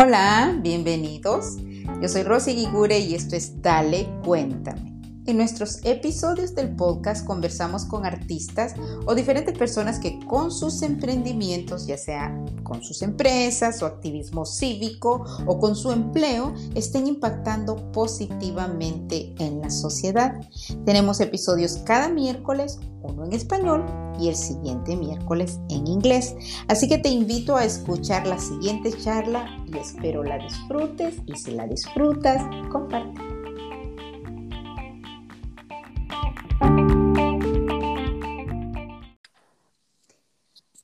[0.00, 1.56] Hola, bienvenidos.
[2.00, 4.87] Yo soy Rosy Gigure y esto es Dale, cuéntame.
[5.28, 8.72] En nuestros episodios del podcast conversamos con artistas
[9.04, 15.26] o diferentes personas que con sus emprendimientos, ya sea con sus empresas o activismo cívico
[15.44, 20.40] o con su empleo, estén impactando positivamente en la sociedad.
[20.86, 23.84] Tenemos episodios cada miércoles, uno en español
[24.18, 26.36] y el siguiente miércoles en inglés.
[26.68, 31.50] Así que te invito a escuchar la siguiente charla y espero la disfrutes y si
[31.50, 32.42] la disfrutas,
[32.72, 33.27] comparte.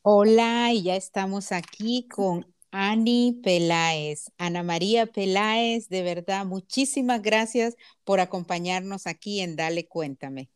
[0.06, 4.30] Hola, y ya estamos aquí con Ani Peláez.
[4.36, 10.50] Ana María Peláez, de verdad, muchísimas gracias por acompañarnos aquí en Dale Cuéntame.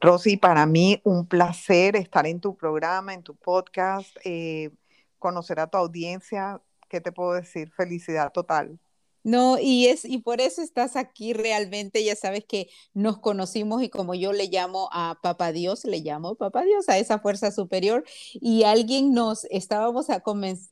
[0.00, 4.72] Rosy, para mí un placer estar en tu programa, en tu podcast, eh,
[5.20, 6.60] conocer a tu audiencia.
[6.88, 7.70] ¿Qué te puedo decir?
[7.70, 8.80] Felicidad total.
[9.28, 13.90] No, y es, y por eso estás aquí realmente, ya sabes que nos conocimos y
[13.90, 18.04] como yo le llamo a Papá Dios, le llamo Papá Dios, a esa fuerza superior,
[18.32, 20.22] y alguien nos, estábamos a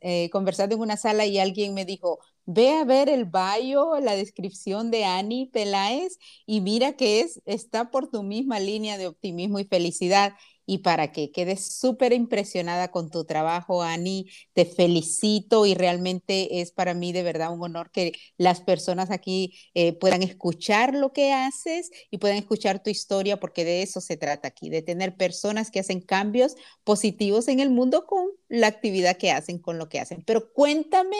[0.01, 4.17] eh, conversando en una sala y alguien me dijo, ve a ver el bio, la
[4.17, 9.59] descripción de Ani Peláez y mira que es, está por tu misma línea de optimismo
[9.59, 10.33] y felicidad
[10.67, 14.28] y para que quedes súper impresionada con tu trabajo, Ani.
[14.53, 19.56] Te felicito y realmente es para mí de verdad un honor que las personas aquí
[19.75, 24.17] eh, puedan escuchar lo que haces y puedan escuchar tu historia, porque de eso se
[24.17, 29.17] trata aquí, de tener personas que hacen cambios positivos en el mundo con la actividad
[29.17, 30.22] que hacen, con lo que hacen.
[30.27, 31.17] Pero cuéntame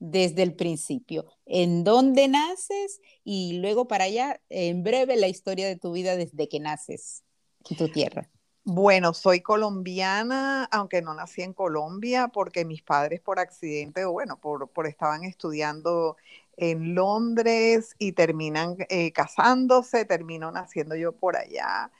[0.00, 5.76] desde el principio, en dónde naces y luego para allá, en breve, la historia de
[5.76, 7.22] tu vida desde que naces
[7.68, 8.30] en tu tierra.
[8.64, 14.38] Bueno, soy colombiana, aunque no nací en Colombia, porque mis padres por accidente, o bueno,
[14.38, 16.16] por, por estaban estudiando
[16.56, 21.90] en Londres y terminan eh, casándose, termino naciendo yo por allá,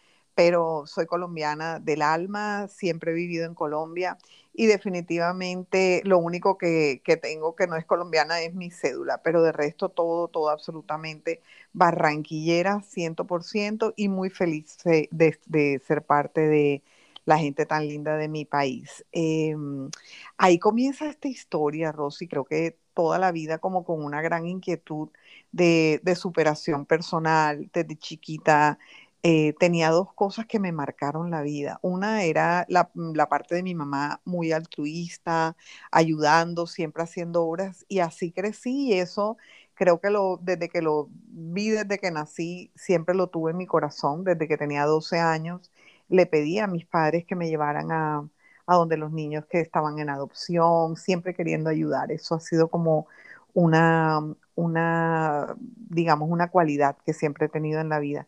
[0.41, 4.17] pero soy colombiana del alma, siempre he vivido en Colombia
[4.55, 9.53] y definitivamente lo único que, tengo que no es colombiana es mi cédula, pero de
[9.53, 11.43] resto todo, todo absolutamente
[11.75, 16.83] barranquillera 100% y muy feliz de, ser parte de
[17.27, 19.05] la gente tan linda de mi país.
[19.13, 19.91] Em,
[20.39, 25.11] ahí comienza esta historia, Rosy, creo que toda la vida como con una gran inquietud
[25.53, 28.79] de, de superación personal desde chiquita.
[29.23, 31.79] Eh, tenía dos cosas que me marcaron la vida.
[31.83, 35.57] Una era mm, la, parte de mi mamá muy altruista,
[35.91, 39.37] ayudando, siempre haciendo obras, y así crecí y eso
[39.75, 43.67] creo que lo, desde que lo vi, desde que nací, siempre lo tuve en mi
[43.67, 45.71] corazón, desde que tenía 12 años,
[46.09, 48.29] le pedí a mis padres que me llevaran a,
[48.67, 52.13] donde los niños que estaban en adopción, siempre queriendo ayudar.
[52.13, 53.07] Eso ha sido como
[53.55, 54.21] una,
[54.55, 58.27] una, digamos, una cualidad que siempre he tenido en la vida.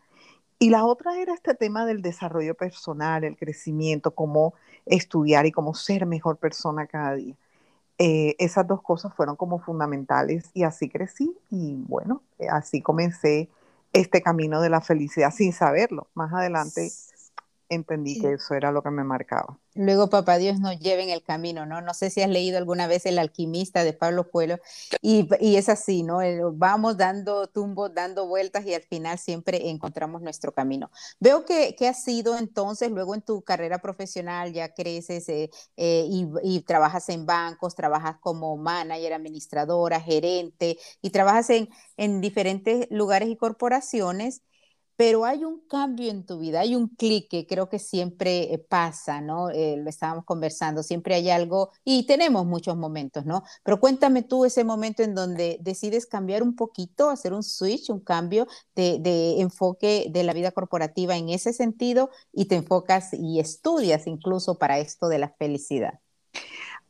[0.62, 4.54] Y la otra era este tema del desarrollo personal, el crecimiento, cómo
[4.86, 7.34] estudiar y cómo ser mejor persona cada día.
[7.98, 13.48] Eh, esas dos cosas fueron como fundamentales y así crecí y bueno, así comencé
[13.92, 16.06] este camino de la felicidad sin saberlo.
[16.14, 16.92] Más adelante
[17.74, 19.58] entendí que eso era lo que me marcaba.
[19.74, 21.80] Luego, papá Dios nos lleve en el camino, ¿no?
[21.80, 24.58] No sé si has leído alguna vez El alquimista de Pablo Coelho,
[25.00, 26.18] y, es así, ¿no?
[26.52, 30.90] Vamos dando tumbos, dando vueltas y al final siempre encontramos nuestro camino.
[31.20, 36.06] Veo que, que has sido entonces, luego en tu carrera profesional, ya creces eh, eh,
[36.08, 42.86] y, y, trabajas en bancos, trabajas como manager, administradora, gerente, y trabajas en, en diferentes
[42.90, 44.42] lugares y corporaciones
[44.97, 48.58] pero hay un cambio en tu vida, hay un clic que creo que siempre eh,
[48.58, 49.50] pasa, ¿no?
[49.50, 53.42] Eh, lo estábamos conversando, siempre hay algo y tenemos muchos momentos, ¿no?
[53.64, 58.00] Pero cuéntame tú ese momento en donde decides cambiar un poquito, hacer un switch, un
[58.00, 63.41] cambio de, de enfoque de la vida corporativa en ese sentido y te enfocas y
[63.41, 66.00] estudias incluso para esto de la felicidad.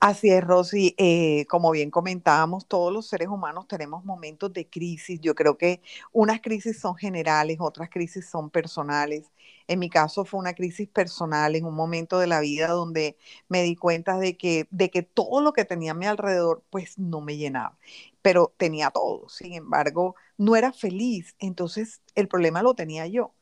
[0.04, 0.94] Así es, Rosy.
[0.98, 5.20] Eh, como bien comentábamos, todos los seres humanos tenemos momentos de crisis.
[5.20, 5.80] Yo creo que
[6.12, 9.30] unas crisis son generales, otras crisis son personales.
[9.68, 13.16] En mi caso fue una crisis personal en un momento de la vida donde
[13.48, 16.98] me di cuenta de que, de que todo lo que tenía a mi alrededor pues
[16.98, 17.78] no me llenaba,
[18.22, 19.28] pero tenía todo.
[19.28, 21.36] Sin embargo, no era feliz.
[21.38, 23.34] Entonces el problema lo tenía yo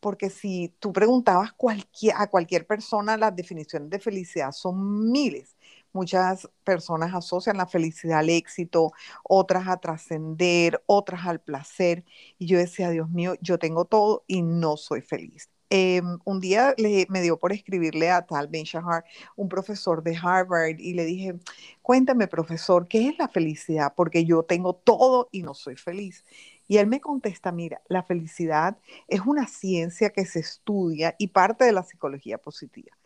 [0.00, 1.52] porque si tú preguntabas
[2.14, 5.56] a cualquier persona, las definiciones de felicidad son miles.
[5.94, 8.92] Muchas personas asocian la felicidad al éxito,
[9.22, 12.04] otras a trascender, otras al placer.
[12.38, 15.50] Y yo decía, Dios mío, yo tengo todo y no soy feliz.
[15.70, 16.74] Em, un día
[17.08, 19.04] me dio por escribirle a Tal Ben Shahar,
[19.36, 21.34] un profesor de Harvard, y le dije,
[21.82, 23.94] cuéntame, profesor, ¿qué es la felicidad?
[23.96, 26.24] Porque yo tengo todo y no soy feliz.
[26.68, 31.64] Y él me contesta, mira, la felicidad es una ciencia que se estudia y parte
[31.64, 32.96] de la psicología positiva.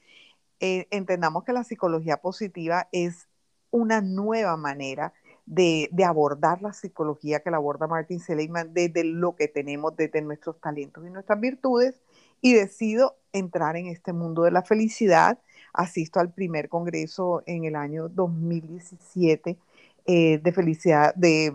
[0.60, 3.28] Eh, entendamos que la psicología positiva es
[3.70, 5.12] una nueva manera
[5.46, 10.60] de, abordar la psicología que la aborda Martin Seligman desde lo que tenemos, desde nuestros
[10.60, 12.00] talentos y nuestras virtudes,
[12.40, 15.38] y decido entrar en este mundo de la felicidad.
[15.72, 19.58] Asisto al primer congreso en el año 2017
[20.06, 21.52] eh, de felicidad, de,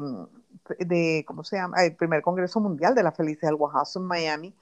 [0.80, 1.84] de, ¿cómo se llama?
[1.84, 4.54] El primer congreso mundial de la felicidad del Oaxaca en Miami.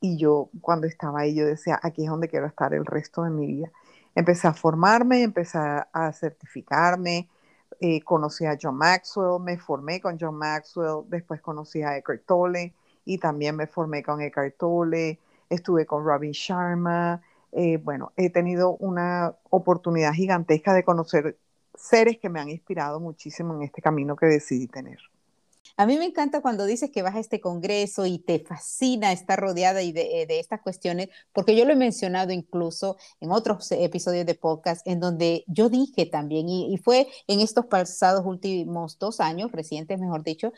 [0.00, 3.30] Y yo cuando estaba ahí, yo decía, aquí es donde quiero estar el resto de
[3.30, 3.70] mi vida.
[4.14, 7.28] Empecé a formarme, empecé a certificarme,
[7.80, 12.74] eh, conocí a John Maxwell, me formé con John Maxwell, después conocí a Eckhart Tolle
[13.04, 15.20] y también me formé con Eckhart Tolle,
[15.50, 17.20] estuve con Robin Sharma,
[17.52, 21.36] eh, bueno, he tenido una oportunidad gigantesca de conocer
[21.74, 24.98] seres que me han inspirado muchísimo en este camino que decidí tener.
[25.78, 29.38] A mí me encanta cuando dices que vas a este congreso y te fascina estar
[29.38, 34.34] rodeada de, eh, estas cuestiones, porque yo lo he mencionado incluso en otros episodios de
[34.34, 39.52] podcast, en donde yo dije también, y, y fue en estos pasados últimos dos años,
[39.52, 40.52] recientes mejor dicho,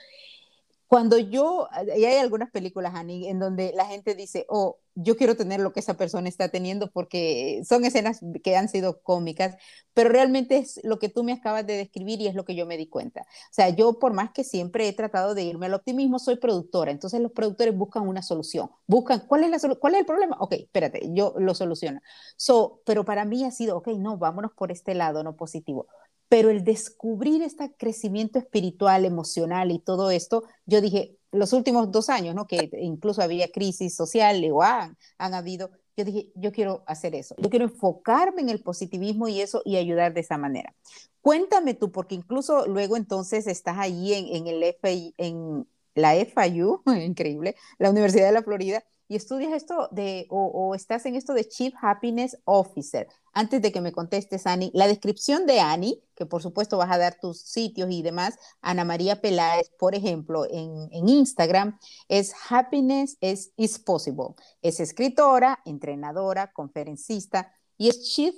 [0.89, 5.37] cuando yo, y hay algunas películas, Annie, en donde la gente dice, oh, yo quiero
[5.37, 9.57] tener lo que esa persona está teniendo porque son escenas que han sido cómicas,
[9.95, 12.67] pero realmente es lo que tú me acabas de describir y es lo que yo
[12.67, 13.23] me di cuenta.
[13.23, 16.91] O sea, yo por más que siempre he tratado de irme al optimismo, soy productora,
[16.91, 20.37] entonces los productores buscan una solución, buscan, ¿cuál es, la cuál es el problema?
[20.41, 22.01] Ok, espérate, yo lo soluciono.
[22.37, 25.87] So, pero para mí ha sido, ok, no, vámonos por este lado, no positivo
[26.29, 32.09] pero el descubrir este crecimiento espiritual, emocional y todo esto, yo dije, los últimos dos
[32.09, 32.47] años, ¿no?
[32.47, 37.35] Que incluso había crisis social, o han, han habido, yo dije, yo quiero hacer eso,
[37.39, 40.75] yo quiero enfocarme en el positivismo y eso y ayudar de esa manera.
[41.21, 44.77] Cuéntame tú, porque incluso luego entonces estás ahí en, el
[45.19, 51.07] en la FIU, increíble, la Universidad de la Florida, y estudias esto de, o, estás
[51.07, 53.09] en esto de Chief Happiness Officer.
[53.33, 56.99] Antes de que me contestes, Ani, la descripción de Ani, que por supuesto vas a
[56.99, 61.79] dar tus sitios y demás, Ana María Peláez, por ejemplo, en, en Instagram,
[62.09, 64.35] es Happiness is, is Possible.
[64.61, 68.35] Es escritora, entrenadora, conferencista y es Chief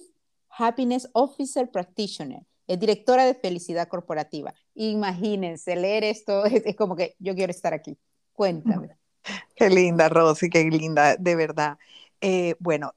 [0.50, 2.46] Happiness Officer Practitioner.
[2.69, 4.55] Es directora de felicidad corporativa.
[4.75, 7.99] Imagínense, leer esto es como que yo quiero estar aquí.
[8.32, 8.90] Cuéntame.
[9.55, 11.78] Qué linda, Rosy, qué linda, de verdad.
[12.20, 12.94] Eh, bueno,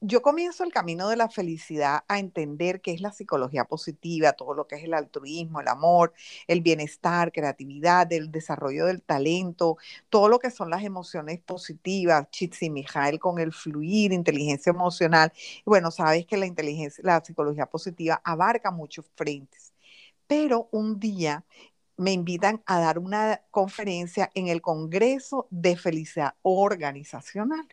[0.00, 4.54] yo comienzo el camino de la felicidad a entender qué es la psicología positiva, todo
[4.54, 6.12] lo que es el altruismo, el amor,
[6.48, 9.78] el bienestar, creatividad, el desarrollo del talento,
[10.10, 15.32] todo lo que son las emociones positivas, Chitsi Mijael con el fluir, inteligencia emocional.
[15.66, 19.72] Bueno, sabes que la inteligencia, la psicología positiva abarca muchos frentes.
[20.26, 21.44] Pero un día
[22.02, 27.66] me invitan a dar una conferencia en el Congreso de Felicidad Organizacional.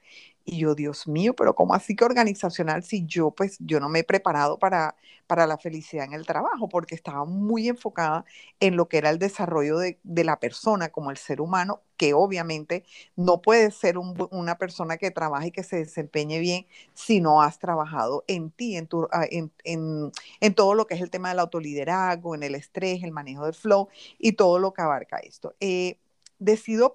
[0.51, 4.00] Y yo, Dios mío, pero ¿cómo así que organizacional si yo pues yo no me
[4.00, 4.96] he preparado para,
[5.28, 6.68] para la felicidad en el trabajo?
[6.68, 8.25] Porque estaba muy enfocada
[8.60, 12.84] en lo que era el desarrollo de, la persona como el ser humano, que obviamente
[13.16, 17.60] no puede ser una persona que trabaje y que se desempeñe bien si no has
[17.60, 21.40] trabajado en ti, en, tu, ah, en, en todo lo que es el tema del
[21.40, 25.54] autoliderazgo, en el estrés, el manejo del flow y todo lo que abarca esto.
[25.59, 26.00] Eh,
[26.40, 26.94] decido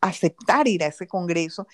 [0.00, 1.66] aceptar ir a ese congreso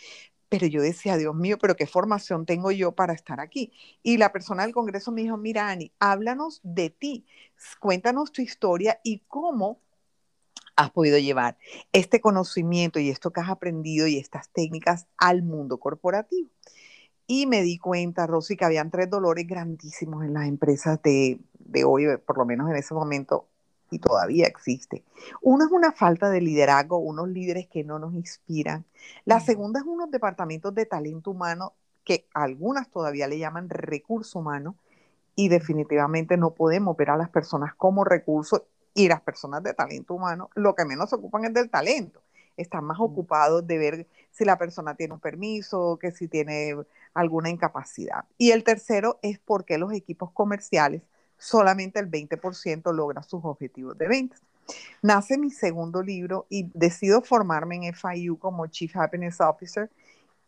[0.49, 3.73] pero yo decía, Dios mío, pero qué formación tengo yo para estar aquí.
[4.03, 7.27] Y la persona del Congreso me dijo, mira, Ani, háblanos de ti,
[7.81, 9.81] cuéntanos tu historia y cómo
[10.77, 11.59] has podido llevar
[11.93, 16.49] este conocimiento y esto que has aprendido y estas técnicas al mundo corporativo.
[17.27, 21.85] Y me di cuenta, Rosy, que habían tres dolores grandísimos en las empresas de, de
[21.85, 23.49] hoy, por lo menos en ese momento,
[23.91, 25.05] y todavía existe.
[25.43, 28.85] Uno es una falta de liderazgo, unos líderes que no nos inspiran.
[29.25, 34.77] La segunda es unos departamentos de talento humano que algunas todavía le llaman recurso humano
[35.35, 38.63] y definitivamente no podemos ver a las personas como recursos
[38.95, 42.21] y las personas de talento humano lo que menos se ocupan es del talento.
[42.57, 46.75] Están más ocupados de ver si la persona tiene un permiso, que si tiene
[47.15, 48.25] alguna incapacidad.
[48.37, 51.03] Y el tercero es porque los equipos comerciales
[51.39, 54.43] solamente el 20% logra sus objetivos de ventas.
[55.03, 59.91] Nace mi segundo libro y decido formarme en FIU como Chief Happiness Officer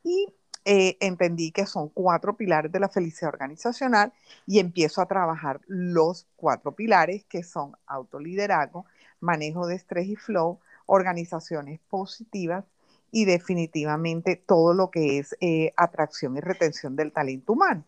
[0.02, 0.26] y
[0.66, 4.12] eh, entendí que son cuatro pilares de la felicidad organizacional
[4.46, 8.84] y empiezo a trabajar los cuatro pilares que son autoliderazgo,
[9.20, 12.64] manejo de estrés y flow, organizaciones positivas
[13.10, 17.84] y definitivamente todo lo que es eh, atracción y retención del talento humano.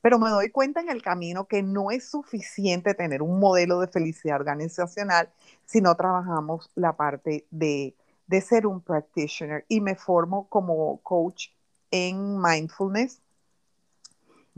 [0.00, 3.88] Pero me doy cuenta en el camino que no es suficiente tener un modelo de
[3.88, 5.30] felicidad organizacional
[5.64, 7.94] si no trabajamos la parte de,
[8.26, 11.48] de ser un practitioner y me formo como coach
[11.90, 13.20] en mindfulness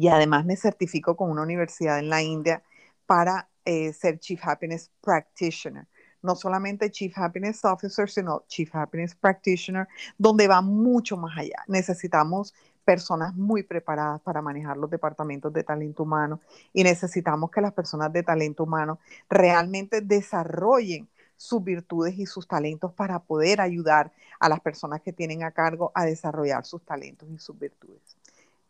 [0.01, 2.63] y además me certifico con una universidad en la India
[3.05, 5.87] para eh, ser Chief Happiness Practitioner.
[6.23, 11.63] No solamente Chief Happiness Officer, sino Chief Happiness Practitioner, donde va mucho más allá.
[11.67, 12.55] Necesitamos
[12.91, 16.41] personas muy preparadas para manejar los departamentos de talento humano
[16.73, 22.93] y necesitamos que las personas de talento humano realmente desarrollen sus virtudes y sus talentos
[22.93, 27.39] para poder ayudar a las personas que tienen a cargo a desarrollar sus talentos y
[27.39, 28.17] sus virtudes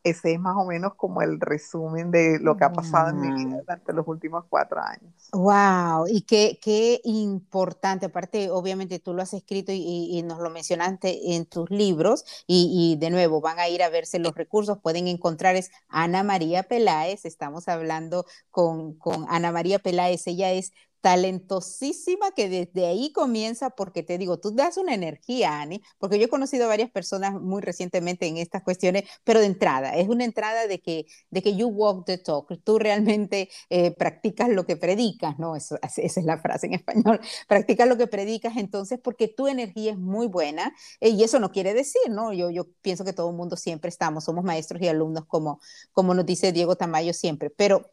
[0.02, 3.44] ese es más o menos como el resumen de lo que ha pasado en mi
[3.44, 5.12] vida durante los últimos cuatro años.
[5.32, 11.34] Wow, y qué, qué importante, aparte obviamente tú lo has escrito y, nos lo mencionaste
[11.34, 15.08] en tus libros y, y, de nuevo van a ir a verse los recursos, pueden
[15.08, 22.32] encontrar es Ana María Peláez, estamos hablando con, con Ana María Peláez, ella es talentosísima
[22.32, 26.28] que desde ahí comienza, porque te digo, tú das una energía, Ani, porque yo he
[26.28, 30.66] conocido a varias personas muy recientemente en estas cuestiones, pero de entrada, es una entrada
[30.66, 35.38] de que, de que you walk the talk, tú realmente eh, practicas lo que predicas,
[35.38, 35.56] ¿no?
[35.56, 39.92] Eso, esa es la frase en español, practicas lo que predicas, entonces, porque tu energía
[39.92, 42.32] es muy buena, eh, y eso no quiere decir, ¿no?
[42.32, 45.60] Yo, yo pienso que todo el mundo siempre estamos, somos maestros y alumnos, como,
[45.92, 47.90] como nos dice Diego Tamayo siempre, pero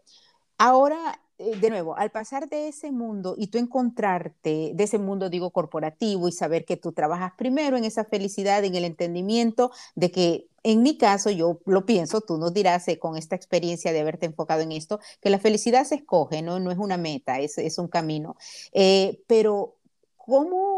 [0.57, 5.51] ahora de nuevo, al pasar de ese mundo y tú encontrarte, de ese mundo digo
[5.51, 10.47] corporativo y saber que tú trabajas primero en esa felicidad, en el entendimiento de que
[10.63, 14.25] en mi caso, yo lo pienso, tú nos dirás eh, con esta experiencia de haberte
[14.25, 17.77] enfocado en esto, que la felicidad se escoge, no, no es una meta, es, es
[17.77, 18.35] un camino.
[18.73, 19.75] Eh, pero,
[20.17, 20.76] ¿cómo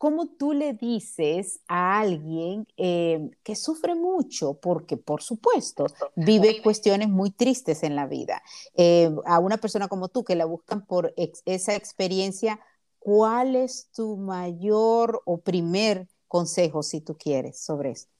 [0.00, 5.84] ¿cómo tú le dices a alguien eh, que sufre mucho, porque por supuesto
[6.16, 8.42] vive cuestiones muy tristes en la vida,
[8.72, 11.12] eh, a una persona como tú que la buscan por
[11.44, 12.58] esa experiencia,
[12.98, 18.10] ¿cuál es tu mayor o primer consejo, si tú quieres, sobre esto?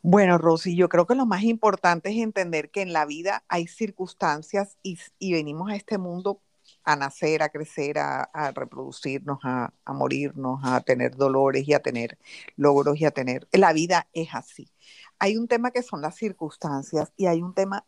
[0.00, 3.66] Bueno, Rosy, yo creo que lo más importante es entender que en la vida hay
[3.66, 6.40] circunstancias y, y venimos a este mundo
[6.84, 12.18] a nacer, a crecer, a, reproducirnos, a, morirnos, a tener dolores y a tener
[12.56, 13.48] logros y a tener...
[13.52, 14.70] La vida es así.
[15.18, 17.84] Hay un tema que son las circunstancias y hay un tema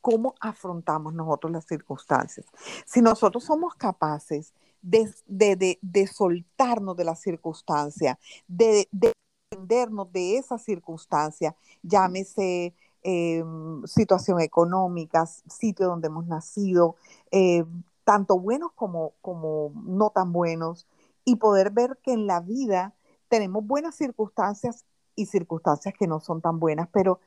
[0.00, 2.46] cómo afrontamos nosotros las circunstancias.
[2.84, 12.74] Si nosotros somos capaces de, soltarnos de la circunstancia, de, defendernos de esa circunstancia, llámese
[13.02, 16.96] em, situación económica, sitio donde hemos nacido,
[17.30, 17.64] eh,
[18.04, 20.86] tanto buenos como, como no tan buenos,
[21.24, 22.94] y poder ver que en la vida
[23.28, 24.84] tenemos buenas circunstancias
[25.16, 27.20] y circunstancias que no son tan buenas, pero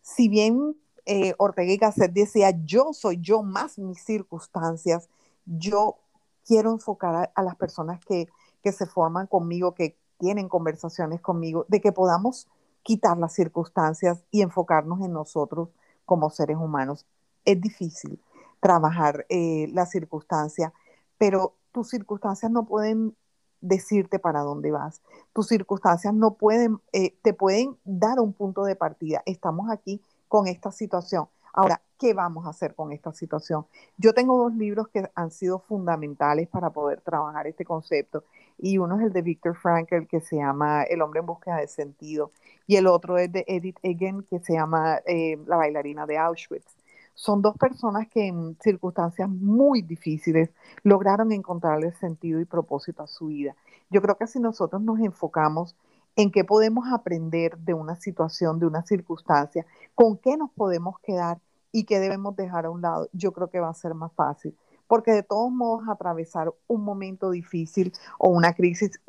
[0.00, 0.76] si bien
[1.06, 5.08] eh, Ortega y Gasset decía, yo soy yo más mis circunstancias,
[5.44, 5.98] yo
[6.46, 8.28] quiero enfocar a, las personas que,
[8.62, 12.48] que se forman conmigo, que tienen conversaciones conmigo, de que podamos
[12.82, 15.70] quitar las circunstancias y enfocarnos en nosotros
[16.04, 17.06] como seres humanos.
[17.44, 18.20] Es difícil,
[18.64, 20.72] trabajar eh, la circunstancia,
[21.18, 23.14] pero tus circunstancias no pueden
[23.60, 25.02] decirte para dónde vas.
[25.34, 29.22] Tus circunstancias no pueden, eh, te pueden dar un punto de partida.
[29.26, 31.28] Estamos aquí con esta situación.
[31.52, 33.66] Ahora, ¿qué vamos a hacer con esta situación?
[33.98, 38.24] Yo tengo dos libros que han sido fundamentales para poder trabajar este concepto
[38.56, 41.68] y uno es el de Viktor Frankl que se llama El hombre en búsqueda de
[41.68, 42.30] sentido
[42.66, 46.73] y el otro es de Edith Egan que se llama eh, La bailarina de Auschwitz.
[47.14, 50.50] Son dos personas que en circunstancias muy difíciles
[50.82, 53.54] lograron encontrarle sentido y propósito a su vida.
[53.90, 55.76] Yo creo que si nosotros nos enfocamos
[56.16, 61.40] en qué podemos aprender de una situación, de una circunstancia, con qué nos podemos quedar
[61.72, 64.56] y qué debemos dejar a un lado, yo creo que va a ser más fácil.
[64.86, 69.00] Porque de todos modos atravesar un momento difícil o una crisis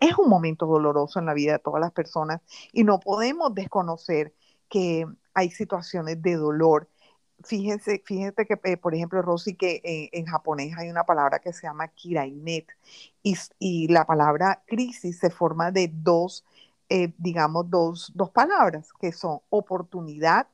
[0.00, 2.42] es un momento doloroso en la vida de todas las personas
[2.72, 4.34] y no podemos desconocer
[4.68, 6.88] que hay situaciones de dolor
[7.44, 11.52] fíjense, fíjense que, eh, por ejemplo, Rosy, que eh, en japonés hay una palabra que
[11.52, 12.66] se llama kirainet
[13.22, 16.44] y, y la palabra crisis se forma de dos,
[16.88, 20.48] eh, digamos, dos, dos palabras que son oportunidad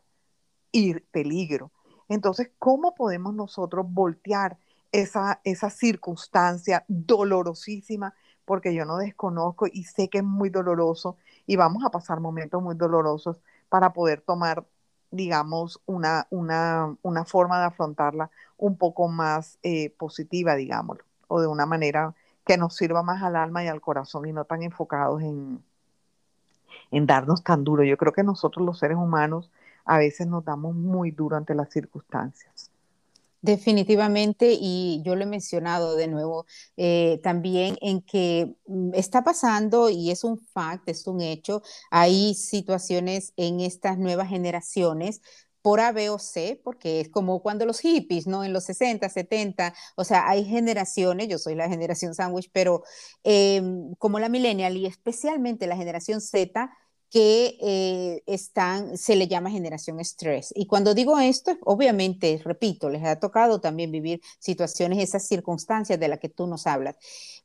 [0.72, 1.72] y peligro.
[2.08, 4.58] Entonces, ¿cómo podemos nosotros voltear
[4.92, 8.14] esa, esa circunstancia dolorosísima?
[8.44, 11.16] Porque yo no desconozco y sé que es muy doloroso
[11.46, 14.66] y vamos a pasar momentos muy dolorosos para poder tomar
[15.10, 21.46] digamos, una, una, una forma de afrontarla un poco más eh, positiva, digámoslo, o de
[21.46, 22.14] una manera
[22.44, 25.62] que nos sirva más al alma y al corazón y no tan enfocados en,
[26.90, 27.84] en darnos tan duro.
[27.84, 29.50] Yo creo que nosotros los seres humanos
[29.84, 32.69] a veces nos damos muy duro ante las circunstancias.
[33.42, 36.44] Definitivamente, y yo lo he mencionado de nuevo
[36.76, 42.34] eh, también en que mm, está pasando y es un fact, es un hecho, hay
[42.34, 45.22] situaciones en estas nuevas generaciones
[45.62, 48.44] por A, B o C, porque es como cuando los hippies, ¿no?
[48.44, 52.82] En los 60, 70, o sea, hay generaciones, yo soy la generación sandwich, pero
[53.24, 56.70] em, como la millennial y especialmente la generación Z,
[57.10, 60.52] que eh, están, se le llama generación estrés.
[60.54, 66.08] Y cuando digo esto, obviamente, repito, les ha tocado también vivir situaciones, esas circunstancias de
[66.08, 66.96] las que tú nos hablas,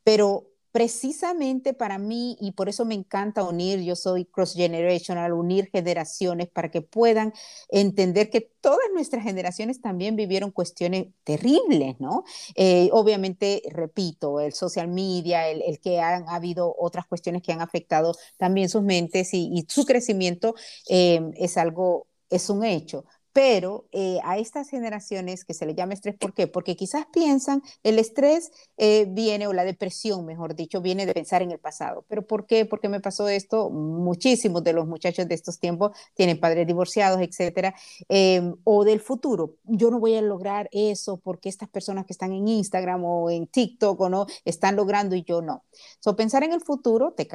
[0.03, 5.70] pero precisamente para mí, y por eso me encanta unir, yo soy cross generational, unir
[5.72, 7.32] generaciones para que puedan
[7.70, 12.25] entender que todas nuestras generaciones también vivieron cuestiones terribles, ¿no?
[12.55, 18.13] Eh, obviamente, repito, el social media, el, que han habido otras cuestiones que han afectado
[18.36, 20.55] también sus mentes y, su crecimiento
[20.89, 23.05] eh, es algo, es un hecho
[23.36, 26.48] pero eh, a estas generaciones que se le llama estrés, ¿por qué?
[26.48, 31.42] Porque quizás piensan, el estrés eh, viene, o la depresión, mejor dicho, viene de pensar
[31.42, 32.06] en el pasado.
[32.08, 32.65] ¿Pero por qué?
[32.65, 33.70] ¿Por qué me pasó esto?
[33.70, 37.75] Muchísimos de los muchachos de estos tiempos tienen padres divorciados, etcétera,
[38.08, 39.56] em, o del futuro.
[39.65, 43.48] Yo no voy a lograr eso porque estas personas que están en Instagram o en
[43.48, 45.65] TikTok o no, están logrando y yo no.
[46.00, 47.27] So, pensar en el futuro te,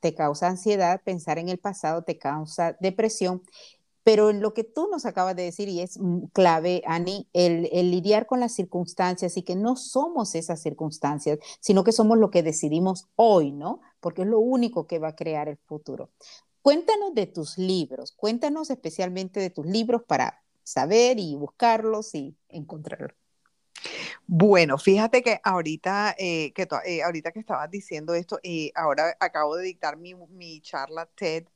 [0.00, 3.42] te causa ansiedad, pensar en el pasado te causa depresión
[4.06, 5.98] pero en lo que tú nos acabas de decir, y es
[6.32, 11.90] clave, Ani, el, lidiar con las circunstancias y que no somos esas circunstancias, sino que
[11.90, 13.80] somos lo que decidimos hoy, ¿no?
[13.98, 16.10] Porque es lo único que va a crear el futuro.
[16.62, 23.16] Cuéntanos de tus libros, cuéntanos especialmente de tus libros para saber y buscarlos y encontrarlos.
[24.28, 29.56] Bueno, fíjate que ahorita, eh, que, eh, ahorita que estabas diciendo esto, eh, ahora acabo
[29.56, 31.46] de dictar mi, mi charla TED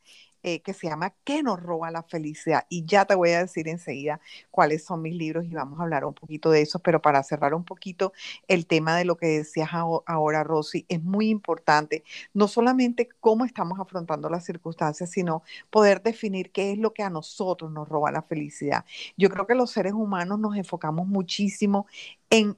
[0.42, 2.66] eh, que se llama ¿Qué nos roba la felicidad?
[2.68, 4.20] Y ya te voy a decir enseguida
[4.50, 7.54] cuáles son mis libros y vamos a hablar un poquito de eso, pero para cerrar
[7.54, 8.12] un poquito
[8.48, 13.78] el tema de lo que decías ahora, Rosy, es muy importante, no solamente cómo estamos
[13.80, 18.22] afrontando las circunstancias, sino poder definir qué es lo que a nosotros nos roba la
[18.22, 18.84] felicidad.
[19.16, 21.86] Yo creo que los seres humanos nos enfocamos muchísimo
[22.30, 22.56] en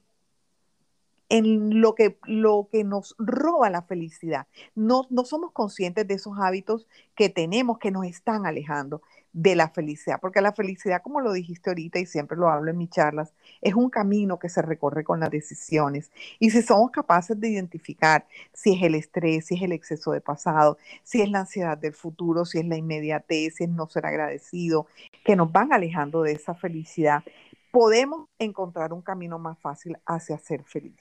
[1.29, 4.47] en lo que, lo que nos roba la felicidad.
[4.75, 9.01] No, no somos conscientes de esos hábitos que tenemos que nos están alejando
[9.33, 12.77] de la felicidad, porque la felicidad, como lo dijiste ahorita y siempre lo hablo en
[12.77, 16.11] mis charlas, es un camino que se recorre con las decisiones.
[16.39, 20.21] Y si somos capaces de identificar si es el estrés, si es el exceso de
[20.21, 24.05] pasado, si es la ansiedad del futuro, si es la inmediatez, si es no ser
[24.05, 24.85] agradecido,
[25.25, 27.23] que nos van alejando de esa felicidad,
[27.71, 30.95] podemos encontrar un camino más fácil hacia ser feliz.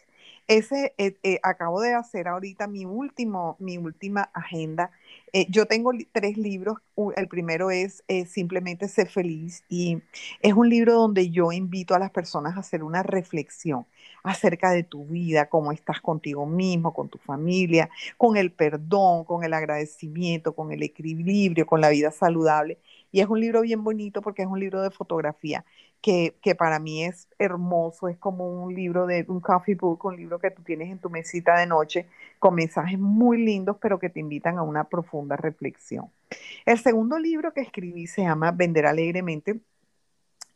[0.48, 4.90] Ese, eh, eh, acabo de hacer ahorita mi, último, mi última agenda.
[5.32, 6.78] Eh, yo tengo tres libros.
[7.16, 10.02] El primero es Simplemente Ser Feliz y
[10.40, 13.86] es un libro donde yo invito a las personas a hacer una reflexión
[14.22, 19.44] acerca de tu vida, cómo estás contigo mismo, con tu familia, con el perdón, con
[19.44, 22.78] el agradecimiento, con el equilibrio, con la vida saludable.
[23.10, 25.64] Y es un libro bien bonito porque es un libro de fotografía
[26.02, 30.40] que, para mí es hermoso, es como un libro de un coffee book, un libro
[30.40, 32.08] que tú tienes en tu mesita de noche
[32.40, 36.10] con mensajes muy lindos, pero que te invitan a una profunda reflexión.
[36.66, 39.60] El segundo libro que escribí se llama Vender alegremente,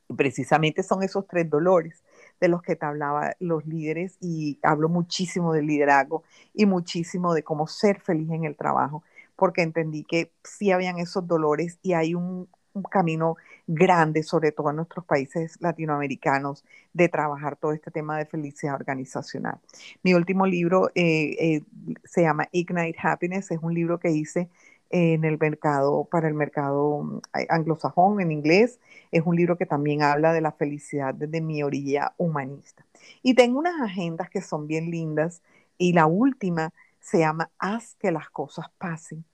[0.09, 2.03] y precisamente son esos tres dolores
[2.41, 7.45] de los que te hablaba los líderes y hablo muchísimo del liderazgo y muchísimo de
[7.45, 9.05] cómo ser feliz en el trabajo,
[9.37, 13.37] porque entendí que sí habían esos dolores y hay un, un camino
[13.67, 19.59] grande, sobre todo en nuestros países latinoamericanos, de trabajar todo este tema de felicidad organizacional.
[20.03, 21.63] Mi último libro eh, eh,
[22.05, 24.49] se llama Ignite Happiness, es un libro que hice
[24.91, 28.79] en el mercado, para el mercado mm, anglosajón en inglés.
[29.11, 32.85] Es un libro que también habla de la felicidad desde mi orilla humanista.
[33.23, 35.43] Y tengo unas agendas que son bien lindas
[35.79, 39.25] y la última se llama Haz que las cosas pasen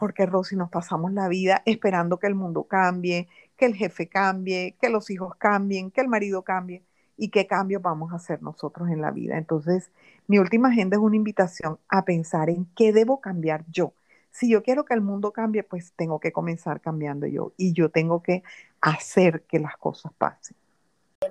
[0.00, 4.74] porque Rosy nos pasamos la vida esperando que el mundo cambie, que el jefe cambie,
[4.80, 6.82] que los hijos cambien, que el marido cambie
[7.18, 9.36] y qué cambios vamos a hacer nosotros en la vida.
[9.36, 9.92] Entonces,
[10.26, 13.92] mi última agenda es una invitación a pensar en qué debo cambiar yo.
[14.30, 17.90] Si yo quiero que el mundo cambie, pues tengo que comenzar cambiando yo y yo
[17.90, 18.42] tengo que
[18.80, 20.56] hacer que las cosas pasen.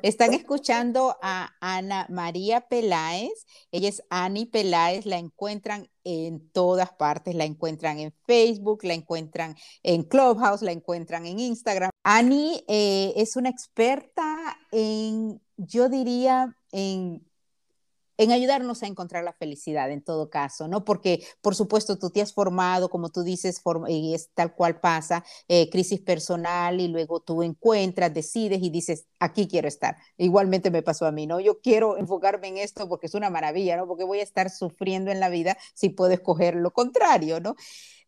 [0.02, 3.46] Están escuchando a Ana María Peláez.
[3.72, 5.06] Ella es Ani Peláez.
[5.06, 7.36] La encuentran en todas partes.
[7.36, 11.92] La encuentran en Facebook, la encuentran en Clubhouse, la encuentran en Instagram.
[12.04, 17.29] Ani eh, es una experta en, yo diría, en
[18.20, 20.84] en ayudarnos a encontrar la felicidad en todo caso, ¿no?
[20.84, 25.24] Porque, por supuesto, tú te has formado, como tú dices, y es tal cual pasa,
[25.48, 29.96] eh, crisis personal y luego tú encuentras, decides y dices, aquí quiero estar.
[30.18, 31.40] Igualmente me pasó a mí, ¿no?
[31.40, 33.88] Yo quiero enfocarme en esto porque es una maravilla, ¿no?
[33.88, 37.56] Porque voy a estar sufriendo en la vida si puedo escoger lo contrario, ¿no?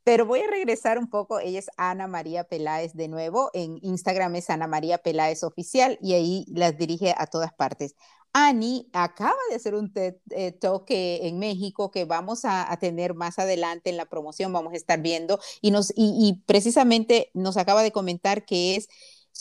[0.03, 1.39] Pero voy a regresar un poco.
[1.39, 3.49] Ella es Ana María Peláez de nuevo.
[3.53, 7.95] En Instagram es Ana María Peláez Oficial y ahí las dirige a todas partes.
[8.33, 13.89] Ani acaba de hacer un eh, toque en México que vamos a, tener más adelante
[13.89, 18.45] en la promoción, vamos a estar viendo y, nos, y, precisamente nos acaba de comentar
[18.45, 18.87] que es,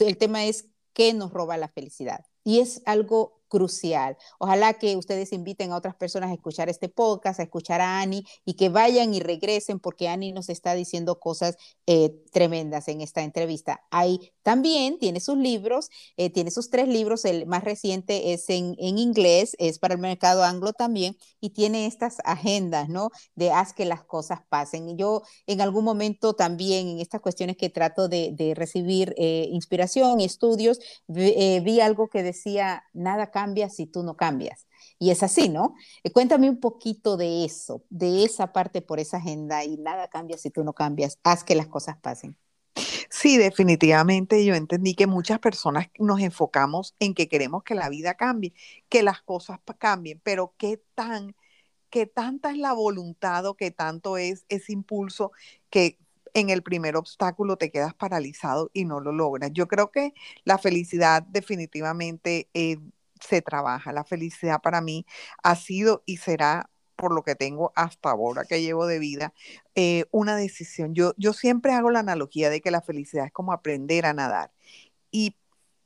[0.00, 2.24] el tema es qué nos roba la felicidad.
[2.42, 4.16] Y es algo crucial.
[4.38, 8.24] Ojalá que ustedes inviten a otras personas a escuchar este podcast, a escuchar a Ani
[8.46, 13.22] y que vayan y regresen porque Ani nos está diciendo cosas eh, tremendas en esta
[13.22, 13.82] entrevista.
[13.90, 18.76] Hay también tiene sus libros, eh, tiene sus tres libros, el más reciente es en,
[18.78, 23.10] inglés, es para el mercado anglo también, y tiene estas agendas, ¿no?
[23.34, 24.96] De haz que las cosas pasen.
[24.96, 30.24] Yo en algún momento también en estas cuestiones que trato de, recibir eh, inspiración y
[30.24, 33.30] estudios, vi algo que decía, nada
[33.70, 34.66] si tú no cambias.
[34.98, 35.74] Y es así, ¿no?
[36.04, 40.38] Eh, cuéntame un poquito de eso, de esa parte por esa agenda y nada cambia
[40.38, 41.18] si tú no cambias.
[41.22, 42.36] Haz que las cosas pasen.
[43.10, 48.14] Sí, definitivamente yo entendí que muchas personas nos enfocamos en que queremos que la vida
[48.14, 48.54] cambie,
[48.88, 51.34] que las cosas cambien, pero qué tan,
[51.90, 55.32] qué tanta es la voluntad o qué tanto es ese impulso
[55.70, 55.98] que
[56.34, 59.50] en el primer obstáculo te quedas paralizado y no lo logras.
[59.52, 62.78] Yo creo que la felicidad definitivamente eh,
[63.20, 63.92] se trabaja.
[63.92, 65.06] La felicidad para mí
[65.42, 69.32] ha sido y será por lo que tengo hasta ahora que llevo de vida,
[69.74, 70.94] eh, una decisión.
[70.94, 74.52] Yo, yo siempre hago la analogía de que la felicidad es como aprender a nadar
[75.10, 75.36] y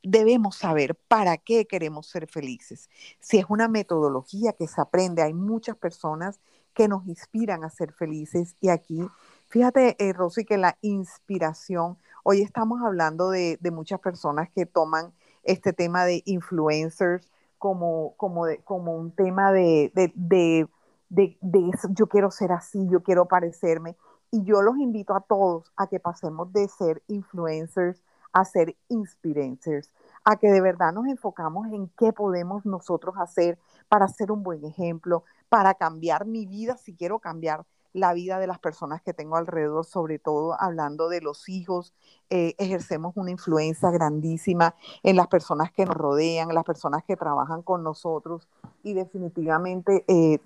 [0.03, 2.89] debemos saber para qué queremos ser felices.
[3.21, 6.41] Si es una metodología que se aprende, hay muchas personas
[6.73, 8.99] que nos inspiran a ser felices y aquí,
[9.47, 15.13] fíjate, eh, Rosy, que la inspiración, hoy estamos hablando de, de muchas personas que toman
[15.45, 20.69] este tema de influencers como, como, de, como un tema de, de,
[21.09, 23.95] de, yo quiero ser así, yo quiero parecerme.
[24.31, 28.01] Y yo los invito a todos a que pasemos de ser influencers
[28.35, 29.89] a ser inspirancers,
[30.25, 34.65] a que de verdad nos enfocamos en qué podemos nosotros hacer para ser un buen
[34.65, 39.37] ejemplo, para cambiar mi vida si quiero cambiar la vida de las personas que tengo
[39.37, 41.93] alrededor, sobre todo hablando de los hijos.
[42.29, 47.61] Eh, ejercemos una influencia grandísima en las personas que nos rodean, las personas que trabajan
[47.61, 48.49] con nosotros
[48.83, 50.39] y definitivamente eh,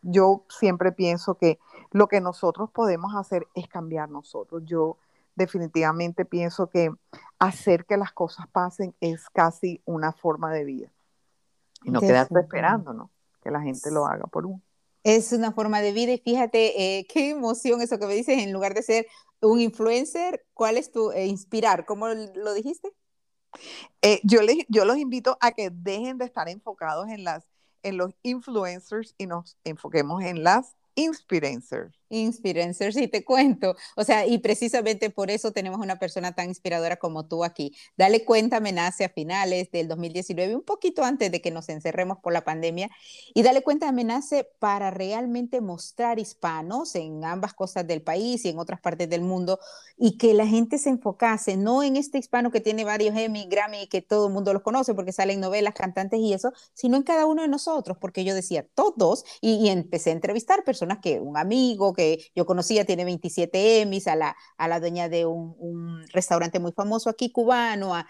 [0.00, 1.58] yo siempre pienso que
[1.90, 4.62] lo que nosotros podemos hacer es cambiar nosotros.
[4.64, 4.96] Yo
[5.34, 6.94] definitivamente pienso que
[7.38, 10.88] hacer que las cosas pasen es casi una forma de vida.
[11.82, 13.10] Y no quedarse esperando, ¿no?
[13.42, 14.62] Que la gente lo haga por uno
[15.06, 18.52] es una forma de vida y fíjate eh, qué emoción eso que me dices, en
[18.52, 19.06] lugar de ser
[19.40, 21.86] un influencer, ¿cuál es tu eh, inspirar?
[21.86, 22.92] ¿Cómo lo dijiste?
[24.02, 27.44] Eh, yo, les, yo los invito a que dejen de estar enfocados en, las,
[27.84, 31.96] en los influencers y nos enfoquemos en las influencers.
[32.08, 33.76] Inspirencers, sí, te cuento.
[33.96, 37.74] O sea, y precisamente por eso tenemos una persona tan inspiradora como tú aquí.
[37.96, 42.32] Dale cuenta, nace a finales del 2019, un poquito antes de que nos encerremos por
[42.32, 42.90] la pandemia.
[43.34, 48.58] Y dale cuenta, nace para realmente mostrar hispanos en ambas costas del país y en
[48.58, 49.58] otras partes del mundo
[49.96, 53.86] y que la gente se enfocase, no en este hispano que tiene varios Emmy, Grammy,
[53.86, 57.26] que todo el mundo los conoce porque salen novelas, cantantes y eso, sino en cada
[57.26, 61.36] uno de nosotros, porque yo decía todos y, y empecé a entrevistar personas que un
[61.36, 66.60] amigo, que yo conocía, tiene 27 Emmys, a la, a la dueña de un, restaurante
[66.60, 68.06] muy famoso aquí cubano, a,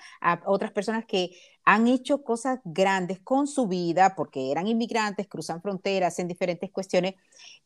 [0.46, 1.30] otras personas que
[1.64, 7.14] han hecho cosas grandes con su vida porque eran inmigrantes, cruzan fronteras en diferentes cuestiones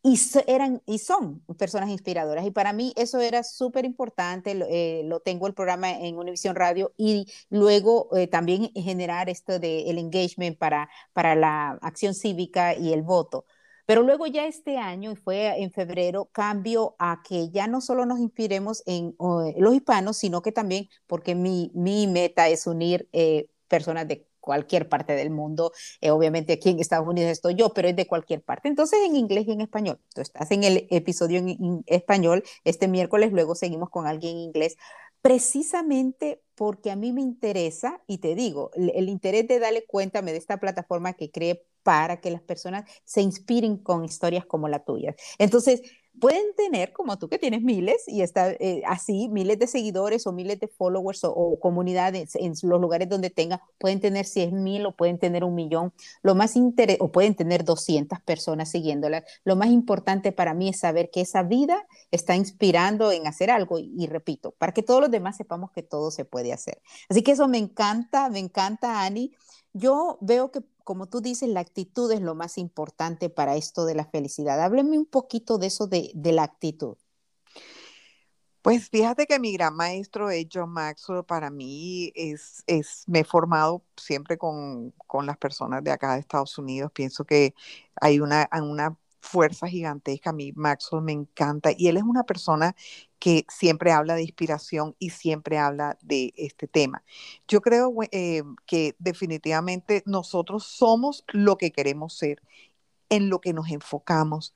[0.02, 2.46] y, eran, y son personas inspiradoras.
[2.46, 6.92] Y para mí eso era súper importante, eh, lo tengo el programa en Univision Radio
[6.96, 13.02] y luego eh, también generar esto del engagement para, para la acción cívica y el
[13.02, 13.44] voto.
[13.90, 18.06] Pero luego ya este año, y fue en febrero, cambio a que ya no solo
[18.06, 23.48] nos inspiremos en los hispanos, sino que también, porque mi, mi meta es unir eh,
[23.66, 25.72] personas de cualquier parte del mundo.
[26.00, 28.68] Eh, obviamente aquí en Estados Unidos estoy yo, pero es de cualquier parte.
[28.68, 29.98] Entonces en inglés y en español.
[30.14, 34.76] Tú estás en el episodio en, español este miércoles, luego seguimos con alguien en inglés,
[35.20, 40.22] precisamente porque a mí me interesa, y te digo, el, el interés de darle cuenta
[40.22, 44.84] de esta plataforma que cree para que las personas se inspiren con historias como la
[44.84, 45.14] tuya.
[45.38, 45.82] Entonces,
[46.20, 50.32] pueden tener, como tú que tienes miles y está eh, así, miles de seguidores o
[50.32, 54.94] miles de followers o, comunidades en los lugares donde tengan, pueden tener 100 mil o
[54.94, 56.54] pueden tener un millón, lo más
[56.98, 59.24] o pueden tener 200 personas siguiéndola.
[59.44, 63.78] Lo más importante para mí es saber que esa vida está inspirando en hacer algo
[63.78, 66.82] y, y repito, para que todos los demás sepamos que todo se puede hacer.
[67.08, 69.32] Así que eso me encanta, me encanta, Ani.
[69.72, 73.94] Yo veo que como tú dices, la actitud es lo más importante para esto de
[73.94, 74.60] la felicidad.
[74.60, 76.96] Hábleme un poquito de eso de, la actitud.
[78.60, 81.24] Pues fíjate que mi gran maestro es John Maxwell.
[81.24, 86.20] Para mí es, es me he formado siempre con, con, las personas de acá de
[86.20, 86.90] Estados Unidos.
[86.92, 87.54] Pienso que
[88.00, 90.30] hay una, una fuerza gigantesca.
[90.30, 92.74] A mí Maxwell me encanta y él es una persona
[93.20, 97.04] que siempre habla de inspiración y siempre habla de este tema.
[97.46, 102.42] Yo creo eh, que definitivamente nosotros somos lo que queremos ser,
[103.10, 104.54] en lo que nos enfocamos,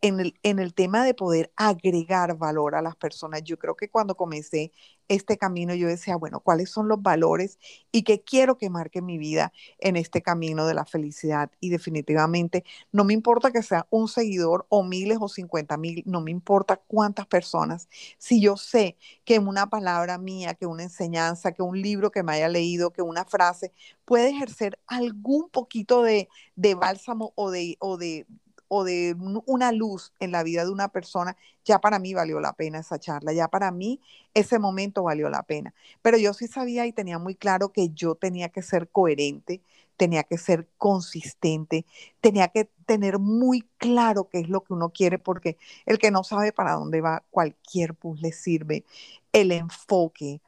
[0.00, 3.42] en, el, en el tema de poder agregar valor a las personas.
[3.44, 4.72] Yo creo que cuando comencé
[5.08, 7.58] este camino, yo decía, bueno, ¿cuáles son los valores
[7.92, 11.50] y qué quiero que marque mi vida en este camino de la felicidad?
[11.60, 16.20] Y definitivamente no me importa que sea un seguidor o miles o cincuenta mil, no
[16.20, 17.88] me importa cuántas personas.
[18.18, 22.32] Si yo sé que una palabra mía, que una enseñanza, que un libro que me
[22.32, 23.72] haya leído, que una frase
[24.04, 28.26] puede ejercer algún poquito de, de bálsamo o de, o de,
[28.68, 32.52] o de una luz en la vida de una persona, ya para mí valió la
[32.54, 34.00] pena esa charla, ya para mí
[34.34, 35.74] ese momento valió la pena.
[36.02, 39.60] Pero yo sí sabía y tenía muy claro que yo tenía que ser coherente,
[39.96, 41.84] tenía que ser consistente,
[42.20, 46.24] tenía que tener muy claro qué es lo que uno quiere, porque el que no
[46.24, 48.84] sabe para dónde va, cualquier bus le sirve.
[49.32, 50.40] El enfoque,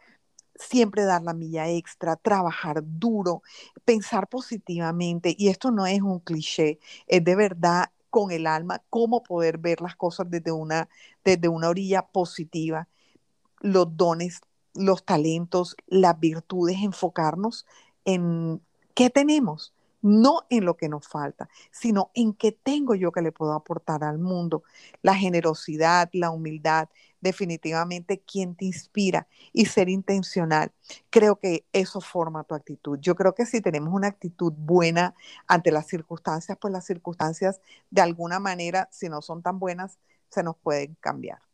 [0.54, 3.42] siempre dar la milla extra, trabajar duro,
[3.84, 5.34] pensar positivamente.
[5.38, 9.82] Y esto no es un cliché, es de verdad con el alma, cómo poder ver
[9.82, 10.88] las cosas desde una,
[11.22, 12.88] desde una orilla positiva,
[13.60, 14.40] los dones,
[14.74, 17.66] los talentos, las virtudes, enfocarnos
[18.06, 18.62] en
[18.94, 23.32] qué tenemos, no en lo que nos falta, sino en qué tengo yo que le
[23.32, 24.62] puedo aportar al mundo.
[25.02, 26.88] La generosidad, la humildad,
[27.26, 30.72] definitivamente quién te inspira y ser intencional.
[31.10, 32.98] Creo que eso forma tu actitud.
[33.00, 35.14] Yo creo que si tenemos una actitud buena
[35.46, 37.60] ante las circunstancias, pues las circunstancias
[37.90, 39.98] de alguna manera, si no son tan buenas,
[40.30, 41.45] se nos pueden cambiar.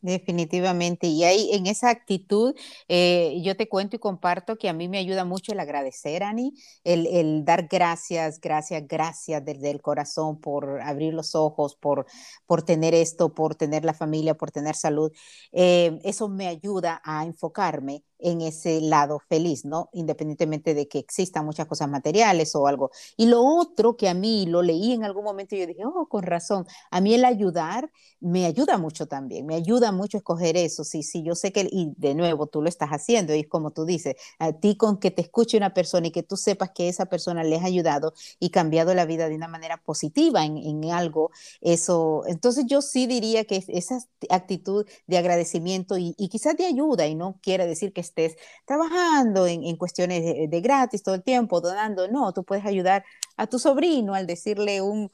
[0.00, 1.08] Definitivamente.
[1.08, 2.54] Y ahí en esa actitud,
[2.88, 6.54] eh, yo te cuento y comparto que a mí me ayuda mucho el agradecer, Ani,
[6.84, 12.06] el, el, dar gracias, gracias, gracias desde el corazón por abrir los ojos, por,
[12.46, 15.10] por tener esto, por tener la familia, por tener salud.
[15.50, 19.88] Eh, eso me ayuda a enfocarme en ese lado feliz, ¿no?
[19.92, 22.90] Independientemente de que existan muchas cosas materiales o algo.
[23.16, 26.06] Y lo otro que a mí lo leí en algún momento y yo dije, oh,
[26.08, 30.84] con razón, a mí el ayudar me ayuda mucho también, me ayuda mucho escoger eso,
[30.84, 33.70] sí, sí, yo sé que, y de nuevo, tú lo estás haciendo, y es como
[33.70, 36.88] tú dices, a ti con que te escuche una persona y que tú sepas que
[36.88, 41.30] esa persona le ha ayudado y cambiado la vida de una manera positiva en, algo,
[41.60, 43.98] eso, entonces yo sí diría que esa
[44.30, 49.46] actitud de agradecimiento y, y quizás de ayuda, y no quiere decir que estés trabajando
[49.46, 53.04] en, cuestiones de, gratis todo el tiempo, donando, no, tú puedes ayudar
[53.36, 55.10] a tu sobrino al decirle un,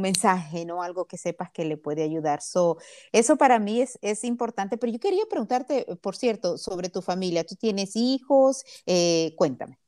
[0.00, 0.82] mensaje, ¿no?
[0.82, 2.42] Algo que sepas que le puede ayudar.
[2.42, 2.78] So,
[3.12, 7.44] eso para mí es, es importante, pero yo quería preguntarte, por cierto, sobre tu familia.
[7.44, 8.64] ¿Tú tienes hijos?
[8.86, 9.78] Eh, cuéntame.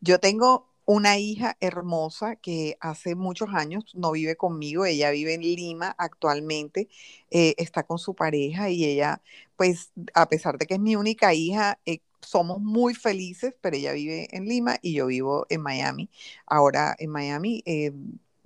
[0.00, 5.42] Yo tengo una hija hermosa que hace muchos años no vive conmigo, ella vive en
[5.42, 6.88] Lima actualmente,
[7.30, 9.22] eh, está con su pareja y ella,
[9.56, 13.92] pues a pesar de que es mi única hija, eh, somos muy felices, pero ella
[13.92, 16.10] vive en Lima y yo vivo en Miami.
[16.46, 17.92] Ahora en Miami eh,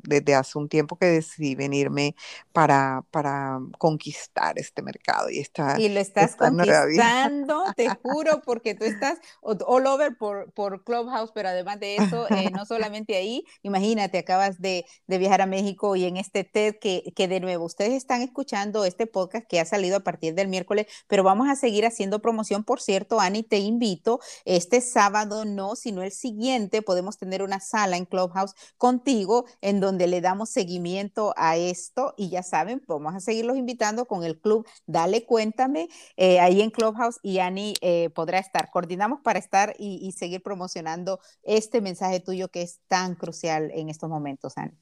[0.06, 2.14] desde hace un tiempo que decidí venirme
[2.52, 8.84] para, para conquistar este mercado y esta Y lo estás conquistando, te juro, porque tú
[8.84, 14.18] estás all over por, por Clubhouse, pero además de eso, eh, no solamente ahí, imagínate,
[14.18, 17.92] acabas de, de, viajar a México y en este TED que, que de nuevo, ustedes
[17.92, 21.86] están escuchando este podcast que ha salido a partir del miércoles, pero vamos a seguir
[21.86, 27.42] haciendo promoción, por cierto, Ani, te invito, este sábado no, sino el siguiente, podemos tener
[27.42, 32.42] una sala en Clubhouse contigo en donde donde le damos seguimiento a esto y ya
[32.42, 37.38] saben, vamos a seguirlos invitando con el club Dale Cuéntame eh, ahí en Clubhouse y
[37.38, 38.72] Ani eh, podrá estar.
[38.72, 43.88] Coordinamos para estar y, y, seguir promocionando este mensaje tuyo que es tan crucial en
[43.88, 44.72] estos momentos, Ani.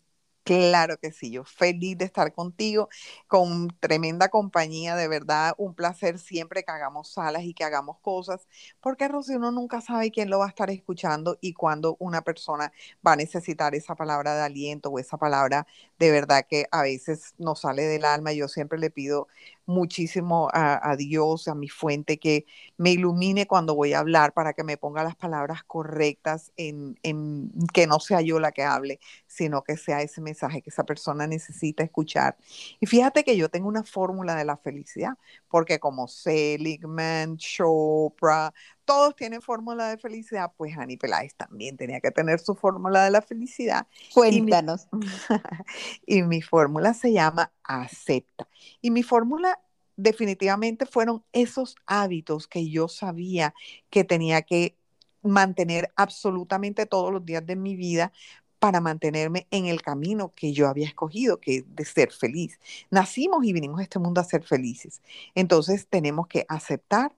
[0.44, 2.88] Claro que sí, yo feliz de estar contigo,
[3.28, 8.48] con tremenda compañía, de verdad, un placer siempre que hagamos salas y que hagamos cosas,
[8.80, 12.72] porque Rosy, uno nunca sabe quién lo va a estar escuchando y cuándo una persona
[13.06, 15.64] va a necesitar esa palabra de aliento o esa palabra
[16.00, 18.32] de verdad que a veces nos sale del alma.
[18.32, 19.28] Yo siempre le pido
[19.66, 24.64] muchísimo a, Dios, a mi fuente, que me ilumine cuando voy a hablar para que
[24.64, 26.96] me ponga las palabras correctas, en,
[27.72, 31.26] que no sea yo la que hable, sino que sea ese mensaje que esa persona
[31.26, 32.36] necesita escuchar.
[32.80, 35.12] Y fíjate que yo tengo una fórmula de la felicidad,
[35.48, 38.52] porque como Seligman, Chopra,
[38.84, 43.10] todos tienen fórmula de felicidad, pues Ani Peláez también tenía que tener su fórmula de
[43.10, 43.86] la felicidad.
[44.14, 44.88] Cuéntanos.
[46.06, 48.48] Y mi, fórmula se llama acepta.
[48.80, 49.60] Y mi fórmula
[49.96, 53.54] definitivamente fueron esos hábitos que yo sabía
[53.90, 54.76] que tenía que
[55.22, 58.12] mantener absolutamente todos los días de mi vida
[58.62, 62.60] para mantenerme en el camino que yo había escogido, que es de ser feliz.
[62.92, 65.02] Nacimos y vinimos a este mundo a ser felices.
[65.34, 67.12] Entonces tenemos que aceptar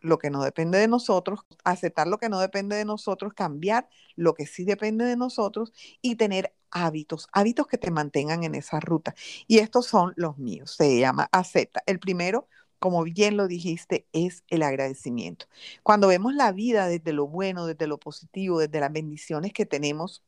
[0.00, 4.32] lo que no depende de nosotros, aceptar lo que no depende de nosotros, cambiar lo
[4.32, 9.14] que sí depende de nosotros y tener hábitos, hábitos que te mantengan en esa ruta.
[9.46, 11.82] Y estos son los míos, se llama acepta.
[11.84, 12.48] El primero,
[12.78, 15.48] como bien lo dijiste, es el agradecimiento.
[15.82, 20.22] Cuando vemos la vida desde lo bueno, desde lo positivo, desde las bendiciones que tenemos,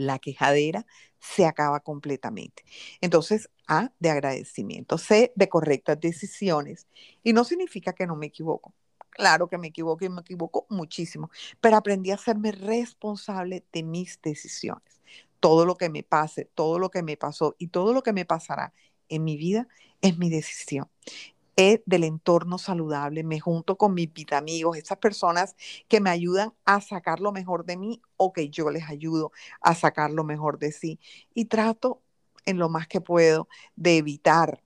[0.00, 0.86] la quejadera
[1.18, 2.64] se acaba completamente.
[3.00, 6.86] Entonces, A, de agradecimiento, C, de correctas decisiones.
[7.22, 8.74] Y no significa que no me equivoco.
[9.10, 14.20] Claro que me equivoco y me equivoco muchísimo, pero aprendí a hacerme responsable de mis
[14.22, 15.00] decisiones.
[15.40, 18.24] Todo lo que me pase, todo lo que me pasó y todo lo que me
[18.24, 18.72] pasará
[19.08, 19.68] en mi vida
[20.00, 20.88] es mi decisión
[21.86, 25.56] del entorno saludable, me junto con mis amigos, esas personas
[25.88, 29.74] que me ayudan a sacar lo mejor de mí o que yo les ayudo a
[29.74, 31.00] sacar lo mejor de sí.
[31.34, 32.02] Y trato
[32.46, 34.62] en lo más que puedo de evitar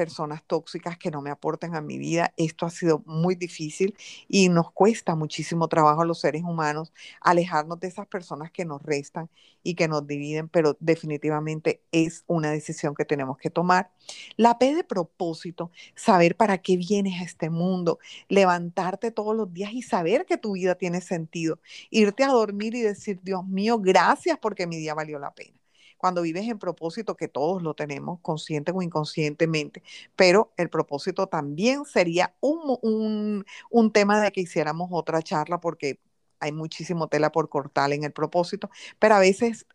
[0.00, 2.32] personas tóxicas que no me aporten a mi vida.
[2.38, 3.94] Esto ha sido muy difícil
[4.28, 8.82] y nos cuesta muchísimo trabajo a los seres humanos alejarnos de esas personas que nos
[8.82, 9.28] restan
[9.62, 13.90] y que nos dividen, pero definitivamente es una decisión que tenemos que tomar.
[14.38, 17.98] La P de propósito, saber para qué vienes a este mundo,
[18.30, 21.58] levantarte todos los días y saber que tu vida tiene sentido,
[21.90, 25.59] irte a dormir y decir, Dios mío, gracias porque mi día valió la pena
[26.00, 29.82] cuando vives en propósito, que todos lo tenemos, consciente o inconscientemente,
[30.16, 36.00] pero el propósito también sería un, un, tema de que hiciéramos otra charla porque
[36.40, 39.66] hay muchísimo tela por cortar en el propósito, pero a veces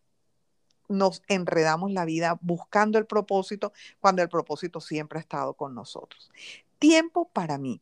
[0.89, 6.31] nos enredamos la vida buscando el propósito cuando el propósito siempre ha estado con nosotros.
[6.79, 7.81] Tiempo para mí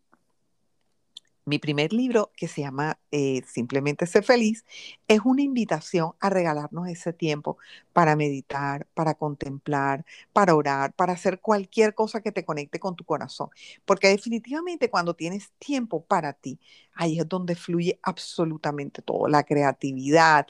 [1.45, 4.65] mi primer libro, que se llama eh, Simplemente Ser Feliz,
[5.07, 7.57] es una invitación a regalarnos ese tiempo
[7.91, 13.03] para meditar, para contemplar, para orar, para hacer cualquier cosa que te conecte con tu
[13.03, 13.49] corazón.
[13.85, 16.59] Porque definitivamente cuando tienes tiempo para ti,
[16.93, 20.47] ahí es donde fluye absolutamente todo, la creatividad,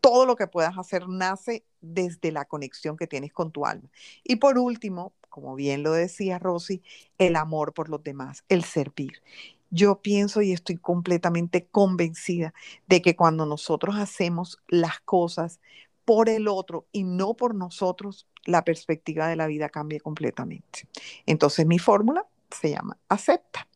[0.00, 3.88] todo lo que puedas hacer nace desde la conexión que tienes con tu alma.
[4.24, 6.82] Y por último, como bien lo decía Rosy,
[7.18, 9.22] el amor por los demás, el servir.
[9.70, 12.54] Yo pienso y estoy completamente convencida
[12.86, 15.60] de que cuando nosotros hacemos las cosas
[16.04, 20.88] por el otro y no por nosotros, la perspectiva de la vida cambia completamente.
[21.26, 23.68] Entonces mi fórmula se llama acepta.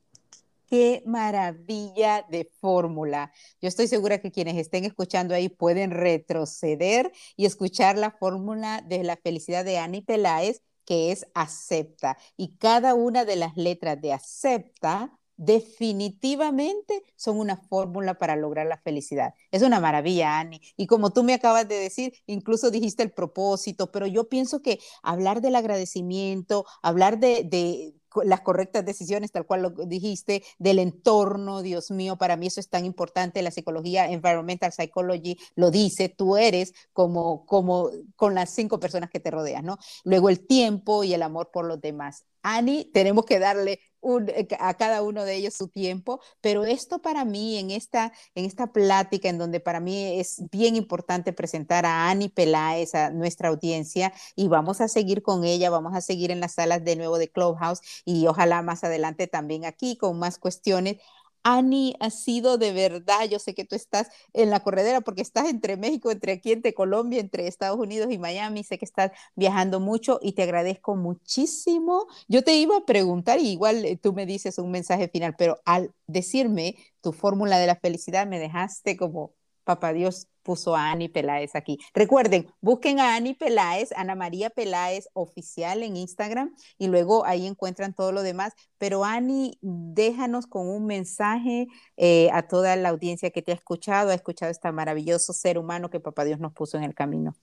[0.66, 3.30] Qué maravilla de fórmula.
[3.60, 9.04] Yo estoy segura que quienes estén escuchando ahí pueden retroceder y escuchar la fórmula de
[9.04, 12.16] la felicidad de Annie Peláez, que es acepta.
[12.38, 15.12] Y cada una de las letras de acepta
[15.44, 19.34] definitivamente son una fórmula para lograr la felicidad.
[19.50, 20.60] Es una maravilla, Ani.
[20.76, 24.78] Y como tú me acabas de decir, incluso dijiste el propósito, pero yo pienso que
[25.02, 31.62] hablar del agradecimiento, hablar de, de las correctas decisiones, tal cual lo dijiste, del entorno,
[31.62, 36.36] Dios mío, para mí eso es tan importante, la psicología, environmental psychology lo dice, tú
[36.36, 39.78] eres como, como con las cinco personas que te rodean, ¿no?
[40.04, 42.24] Luego el tiempo y el amor por los demás.
[42.42, 43.80] Ani, tenemos que darle
[44.28, 48.44] eh, a cada uno de ellos su tiempo, pero esto para mí, en esta, en
[48.44, 53.48] esta plática, en donde para mí es bien importante presentar a Ani Peláez, a nuestra
[53.48, 57.18] audiencia, y vamos a seguir con ella, vamos a seguir en las salas de nuevo
[57.18, 60.96] de Clubhouse y ojalá más adelante también aquí con más cuestiones.
[61.44, 65.48] Ani, ha sido de verdad, yo sé que tú estás en la corredera porque estás
[65.48, 69.80] entre México, entre aquí, entre Colombia, entre Estados Unidos y Miami, sé que estás viajando
[69.80, 72.06] mucho y te agradezco muchísimo.
[72.28, 75.60] Yo te iba a preguntar, y igual eh, tú me dices un mensaje final, pero
[75.64, 79.32] al decirme tu fórmula de la felicidad me dejaste como
[79.64, 81.78] Papá Dios puso a Ani Peláez aquí.
[81.94, 87.94] Recuerden, busquen a Ani Peláez, Ana María Peláez oficial en Instagram y luego ahí encuentran
[87.94, 88.52] todo lo demás.
[88.78, 94.10] Pero Ani, déjanos con un mensaje eh, a toda la audiencia que te ha escuchado,
[94.10, 97.34] ha escuchado este maravilloso ser humano que Papá Dios nos puso en el camino.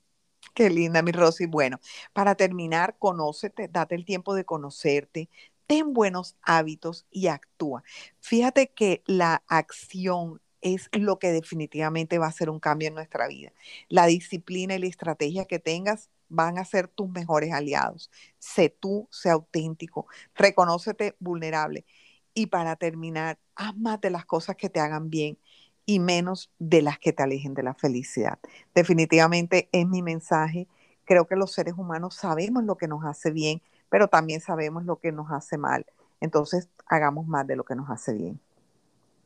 [0.53, 1.45] Qué linda, mi Rosy.
[1.45, 1.79] Bueno,
[2.13, 5.29] para terminar, conócete, date el tiempo de conocerte,
[5.67, 7.83] ten buenos hábitos y actúa.
[8.19, 13.27] Fíjate que la acción es lo que definitivamente va a hacer un cambio en nuestra
[13.27, 13.51] vida.
[13.87, 18.11] La disciplina y la estrategia que tengas van a ser tus mejores aliados.
[18.37, 21.85] Sé tú, sé auténtico, reconócete vulnerable.
[22.33, 25.37] Y para terminar, haz más de las cosas que te hagan bien
[25.85, 28.39] y menos de las que te alejen de la felicidad.
[28.75, 30.67] Definitivamente es mi mensaje.
[31.05, 34.99] Creo que los seres humanos sabemos lo que nos hace bien, pero también sabemos lo
[34.99, 35.85] que nos hace mal.
[36.21, 38.39] Entonces, hagamos más de lo que nos hace bien.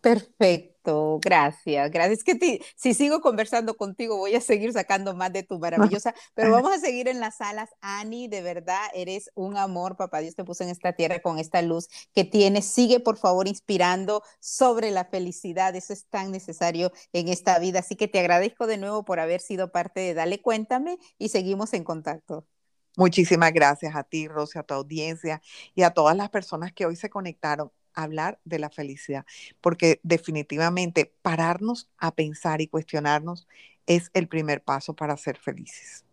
[0.04, 2.26] Perfecto, gracias, gracias.
[2.26, 6.74] que si sigo conversando contigo voy a seguir sacando más de tu maravillosa, pero vamos
[6.74, 7.70] a seguir en las salas.
[7.80, 11.62] Ani, de verdad, eres un amor, papá Dios te puso en esta tierra con esta
[11.62, 12.66] luz que tienes.
[12.66, 15.74] Sigue, por favor, inspirando sobre la felicidad.
[15.74, 17.80] Eso es tan necesario en esta vida.
[17.80, 21.74] Así que te agradezco de nuevo por haber sido parte de Dale Cuéntame y seguimos
[21.74, 22.45] en contacto.
[22.97, 25.41] Muchísimas gracias a ti, Rosy, a tu audiencia
[25.76, 29.25] y a todas las personas que hoy se conectaron hablar de la felicidad,
[29.61, 33.47] porque definitivamente pararnos a pensar y cuestionarnos
[33.85, 36.05] es el primer paso para ser felices.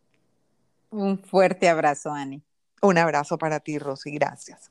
[0.91, 2.43] Un fuerte abrazo, Ani.
[2.83, 4.11] Un abrazo para ti, Rosy.
[4.11, 4.71] Gracias.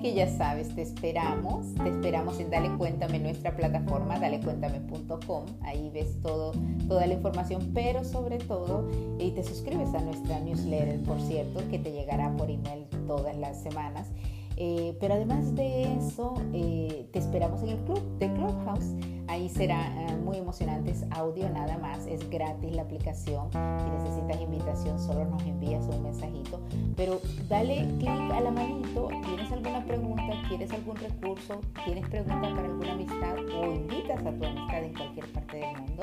[0.00, 5.44] Que ya sabes, te esperamos, te esperamos en Dale Cuéntame, nuestra plataforma, dalecuéntame.com.
[5.62, 6.52] Ahí ves todo,
[6.86, 8.88] toda la información, pero sobre todo,
[9.18, 13.60] y te suscribes a nuestra newsletter, por cierto, que te llegará por email todas las
[13.60, 14.08] semanas.
[14.56, 18.94] Eh, pero además de eso, eh, te esperamos en el club de Clubhouse.
[19.28, 23.50] Ahí será eh, muy emocionante, es audio nada más, es gratis la aplicación.
[23.52, 26.60] Si necesitas invitación solo nos envías un mensajito,
[26.96, 32.64] pero dale clic a la manito, tienes alguna pregunta, quieres algún recurso, tienes preguntas para
[32.64, 36.02] alguna amistad o invitas a tu amistad en cualquier parte del mundo.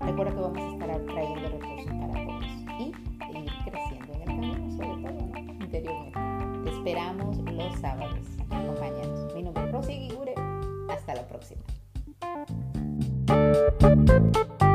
[0.00, 2.44] Recuerda que vamos a estar trayendo recursos para todos
[2.78, 2.84] y
[3.38, 6.36] ir creciendo en el camino, sobre todo interiormente.
[6.64, 8.26] Te esperamos los sábados.
[8.50, 9.34] Acompáñanos.
[9.34, 10.34] Mi nombre es Rosy Guigure.
[10.90, 11.62] Hasta la próxima.
[13.56, 14.65] Thank you.